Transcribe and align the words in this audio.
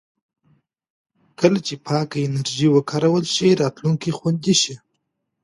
کله 1.39 1.59
چې 1.67 1.75
پاکه 1.85 2.17
انرژي 2.25 2.67
وکارول 2.71 3.25
شي، 3.35 3.49
راتلونکی 3.61 4.11
خوندي 4.17 4.55
شي. 4.61 4.75